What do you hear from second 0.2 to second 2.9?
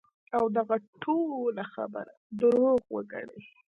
او دغه ټوله خبره دروغ